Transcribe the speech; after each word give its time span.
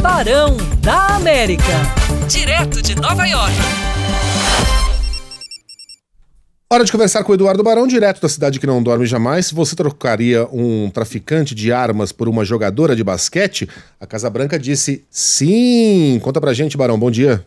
Barão 0.00 0.56
da 0.82 1.16
América. 1.16 1.62
Direto 2.28 2.82
de 2.82 2.94
Nova 2.94 3.26
York. 3.26 3.52
Hora 6.70 6.84
de 6.84 6.92
conversar 6.92 7.24
com 7.24 7.32
o 7.32 7.34
Eduardo 7.34 7.62
Barão, 7.62 7.86
direto 7.86 8.20
da 8.20 8.28
cidade 8.28 8.60
que 8.60 8.66
não 8.66 8.82
dorme 8.82 9.06
jamais. 9.06 9.50
Você 9.50 9.74
trocaria 9.74 10.46
um 10.52 10.90
traficante 10.90 11.54
de 11.54 11.72
armas 11.72 12.12
por 12.12 12.28
uma 12.28 12.44
jogadora 12.44 12.94
de 12.94 13.02
basquete? 13.02 13.68
A 13.98 14.06
Casa 14.06 14.28
Branca 14.28 14.58
disse 14.58 15.04
sim. 15.08 16.20
Conta 16.22 16.40
pra 16.40 16.52
gente, 16.52 16.76
Barão. 16.76 16.98
Bom 16.98 17.10
dia. 17.10 17.44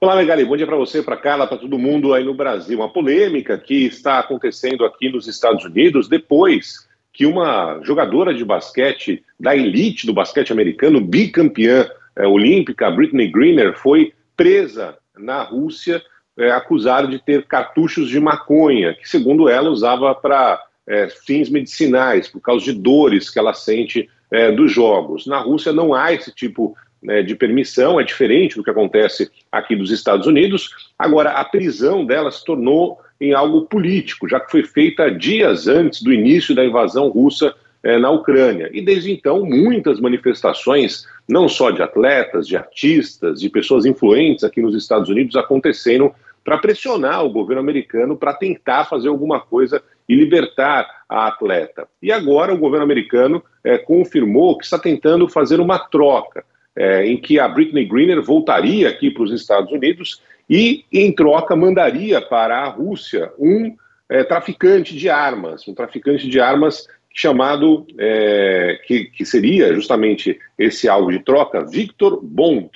Olá, 0.00 0.14
Megali. 0.14 0.44
Bom 0.44 0.56
dia 0.56 0.66
para 0.66 0.76
você, 0.76 1.02
para 1.02 1.16
Carla, 1.16 1.46
para 1.46 1.58
todo 1.58 1.78
mundo 1.78 2.14
aí 2.14 2.24
no 2.24 2.34
Brasil. 2.34 2.78
Uma 2.78 2.92
polêmica 2.92 3.58
que 3.58 3.86
está 3.86 4.18
acontecendo 4.20 4.84
aqui 4.84 5.08
nos 5.08 5.26
Estados 5.26 5.64
Unidos 5.64 6.08
depois 6.08 6.86
que 7.12 7.26
uma 7.26 7.80
jogadora 7.82 8.32
de 8.32 8.44
basquete 8.44 9.22
da 9.38 9.54
elite 9.54 10.06
do 10.06 10.14
basquete 10.14 10.52
americano, 10.52 11.00
bicampeã 11.00 11.88
é, 12.16 12.26
olímpica, 12.26 12.90
Britney 12.90 13.28
Greener, 13.28 13.74
foi 13.76 14.12
presa 14.36 14.96
na 15.16 15.42
Rússia 15.42 16.02
é, 16.38 16.50
acusada 16.50 17.06
de 17.06 17.18
ter 17.18 17.46
cartuchos 17.46 18.08
de 18.08 18.18
maconha, 18.18 18.94
que, 18.94 19.08
segundo 19.08 19.48
ela, 19.48 19.68
usava 19.68 20.14
para 20.14 20.62
é, 20.86 21.08
fins 21.08 21.50
medicinais, 21.50 22.28
por 22.28 22.40
causa 22.40 22.64
de 22.64 22.72
dores 22.72 23.28
que 23.28 23.38
ela 23.38 23.52
sente 23.52 24.08
é, 24.30 24.50
dos 24.50 24.72
jogos. 24.72 25.26
Na 25.26 25.38
Rússia 25.38 25.72
não 25.72 25.92
há 25.92 26.12
esse 26.12 26.34
tipo 26.34 26.74
né, 27.02 27.22
de 27.22 27.34
permissão, 27.34 28.00
é 28.00 28.04
diferente 28.04 28.56
do 28.56 28.64
que 28.64 28.70
acontece 28.70 29.30
aqui 29.50 29.76
dos 29.76 29.90
Estados 29.90 30.26
Unidos. 30.26 30.70
Agora, 30.98 31.32
a 31.32 31.44
prisão 31.44 32.04
dela 32.04 32.30
se 32.30 32.44
tornou 32.44 32.98
em 33.22 33.32
algo 33.32 33.62
político, 33.62 34.28
já 34.28 34.40
que 34.40 34.50
foi 34.50 34.64
feita 34.64 35.08
dias 35.08 35.68
antes 35.68 36.02
do 36.02 36.12
início 36.12 36.56
da 36.56 36.64
invasão 36.64 37.08
russa 37.08 37.54
é, 37.80 37.96
na 37.96 38.10
Ucrânia. 38.10 38.68
E 38.72 38.80
desde 38.80 39.12
então, 39.12 39.44
muitas 39.44 40.00
manifestações, 40.00 41.06
não 41.28 41.48
só 41.48 41.70
de 41.70 41.80
atletas, 41.82 42.48
de 42.48 42.56
artistas, 42.56 43.40
de 43.40 43.48
pessoas 43.48 43.86
influentes 43.86 44.42
aqui 44.42 44.60
nos 44.60 44.74
Estados 44.74 45.08
Unidos, 45.08 45.36
aconteceram 45.36 46.12
para 46.44 46.58
pressionar 46.58 47.24
o 47.24 47.30
governo 47.30 47.62
americano 47.62 48.16
para 48.16 48.34
tentar 48.34 48.86
fazer 48.86 49.08
alguma 49.08 49.38
coisa 49.38 49.80
e 50.08 50.16
libertar 50.16 51.04
a 51.08 51.28
atleta. 51.28 51.86
E 52.02 52.10
agora 52.10 52.52
o 52.52 52.58
governo 52.58 52.84
americano 52.84 53.40
é, 53.62 53.78
confirmou 53.78 54.58
que 54.58 54.64
está 54.64 54.80
tentando 54.80 55.28
fazer 55.28 55.60
uma 55.60 55.78
troca. 55.78 56.44
É, 56.74 57.06
em 57.06 57.18
que 57.18 57.38
a 57.38 57.46
Britney 57.46 57.84
Greener 57.84 58.22
voltaria 58.22 58.88
aqui 58.88 59.10
para 59.10 59.24
os 59.24 59.32
Estados 59.32 59.70
Unidos 59.70 60.22
e, 60.48 60.84
em 60.92 61.12
troca, 61.12 61.54
mandaria 61.54 62.20
para 62.20 62.60
a 62.60 62.68
Rússia 62.68 63.30
um 63.38 63.76
é, 64.08 64.24
traficante 64.24 64.96
de 64.96 65.08
armas, 65.08 65.66
um 65.68 65.74
traficante 65.74 66.28
de 66.28 66.40
armas 66.40 66.86
chamado, 67.14 67.86
é, 67.98 68.80
que, 68.86 69.04
que, 69.04 69.24
seria 69.24 69.74
justamente 69.74 70.38
esse 70.58 70.88
alvo 70.88 71.12
de 71.12 71.20
troca, 71.20 71.64
Victor 71.64 72.20
Bont, 72.22 72.70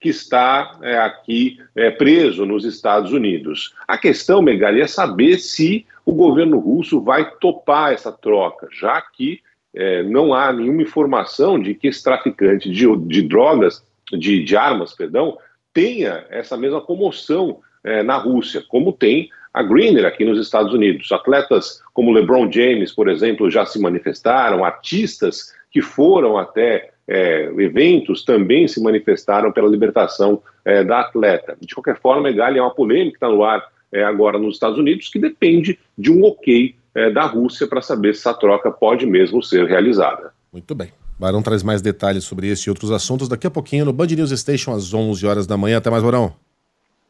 que 0.00 0.08
está 0.08 0.78
é, 0.82 0.98
aqui 0.98 1.58
é, 1.76 1.90
preso 1.90 2.46
nos 2.46 2.64
Estados 2.64 3.12
Unidos. 3.12 3.74
A 3.86 3.98
questão, 3.98 4.40
Megali, 4.40 4.80
é 4.80 4.86
saber 4.86 5.38
se 5.38 5.86
o 6.04 6.12
governo 6.12 6.58
russo 6.58 7.02
vai 7.02 7.30
topar 7.38 7.92
essa 7.92 8.10
troca, 8.10 8.68
já 8.72 9.00
que 9.00 9.40
é, 9.74 10.02
não 10.02 10.34
há 10.34 10.52
nenhuma 10.52 10.82
informação 10.82 11.58
de 11.58 11.74
que 11.74 11.88
esse 11.88 12.02
traficante 12.02 12.70
de, 12.70 12.96
de 13.06 13.22
drogas, 13.22 13.84
de, 14.12 14.42
de, 14.42 14.56
armas, 14.56 14.94
perdão, 14.94 15.38
tenha 15.72 16.24
essa 16.30 16.56
mesma 16.56 16.80
comoção 16.80 17.60
é, 17.84 18.02
na 18.02 18.16
Rússia, 18.16 18.62
como 18.68 18.92
tem 18.92 19.30
a 19.52 19.62
Greener 19.62 20.04
aqui 20.04 20.24
nos 20.24 20.38
Estados 20.38 20.72
Unidos. 20.72 21.10
Atletas 21.12 21.82
como 21.92 22.12
LeBron 22.12 22.50
James, 22.50 22.92
por 22.92 23.08
exemplo, 23.08 23.50
já 23.50 23.66
se 23.66 23.80
manifestaram, 23.80 24.64
artistas 24.64 25.52
que 25.70 25.80
foram 25.80 26.36
até 26.36 26.90
é, 27.06 27.50
eventos 27.58 28.24
também 28.24 28.68
se 28.68 28.80
manifestaram 28.82 29.50
pela 29.50 29.68
libertação 29.68 30.42
é, 30.64 30.84
da 30.84 31.00
atleta. 31.00 31.56
De 31.60 31.74
qualquer 31.74 31.98
forma, 31.98 32.28
é 32.28 32.60
uma 32.60 32.74
polêmica 32.74 33.10
que 33.10 33.16
está 33.16 33.28
no 33.28 33.42
ar 33.42 33.64
é, 33.92 34.04
agora 34.04 34.38
nos 34.38 34.54
Estados 34.54 34.78
Unidos, 34.78 35.08
que 35.08 35.18
depende 35.18 35.78
de 35.98 36.12
um 36.12 36.24
ok 36.24 36.74
é, 36.94 37.10
da 37.10 37.24
Rússia 37.24 37.66
para 37.66 37.82
saber 37.82 38.14
se 38.14 38.20
essa 38.20 38.34
troca 38.34 38.70
pode 38.70 39.06
mesmo 39.06 39.42
ser 39.42 39.66
realizada. 39.66 40.32
Muito 40.52 40.74
bem. 40.74 40.92
Barão 41.18 41.42
traz 41.42 41.62
mais 41.62 41.82
detalhes 41.82 42.24
sobre 42.24 42.48
esse 42.48 42.68
e 42.68 42.70
outros 42.70 42.90
assuntos 42.90 43.28
daqui 43.28 43.46
a 43.46 43.50
pouquinho 43.50 43.84
no 43.84 43.92
Band 43.92 44.06
News 44.06 44.30
Station 44.40 44.72
às 44.72 44.92
11 44.92 45.26
horas 45.26 45.46
da 45.46 45.56
manhã. 45.56 45.78
Até 45.78 45.90
mais, 45.90 46.02
Barão. 46.02 46.32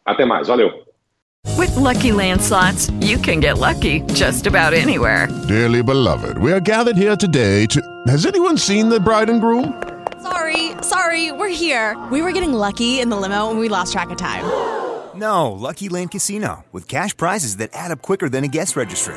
Até 0.04 0.24
mais, 0.26 0.48
valeu. 0.48 0.68
With 1.56 1.74
lucky 1.76 2.12
landslots, 2.12 2.90
you 3.00 3.18
can 3.18 3.40
get 3.40 3.58
lucky 3.58 4.00
just 4.14 4.46
about 4.46 4.74
anywhere. 4.74 5.28
Dearly 5.46 5.82
beloved, 5.82 6.36
we 6.38 6.52
are 6.52 6.60
gathered 6.60 6.96
here 6.98 7.16
today 7.16 7.66
to. 7.66 7.80
Has 8.08 8.26
anyone 8.26 8.58
seen 8.58 8.90
the 8.90 8.98
bride 8.98 9.30
and 9.30 9.40
groom? 9.40 9.80
Sorry, 10.22 10.72
sorry, 10.82 11.32
we're 11.32 11.48
here. 11.48 11.96
We 12.10 12.20
were 12.20 12.32
getting 12.32 12.52
lucky 12.52 13.00
in 13.00 13.08
the 13.08 13.16
limo 13.16 13.48
and 13.48 13.58
we 13.58 13.68
lost 13.68 13.92
track 13.92 14.10
of 14.10 14.18
time. 14.18 14.44
No, 15.14 15.52
Lucky 15.52 15.88
Land 15.88 16.10
Casino, 16.10 16.64
with 16.72 16.88
cash 16.88 17.16
prizes 17.16 17.56
that 17.56 17.70
add 17.72 17.90
up 17.90 18.02
quicker 18.02 18.28
than 18.28 18.44
a 18.44 18.48
guest 18.48 18.76
registry 18.76 19.16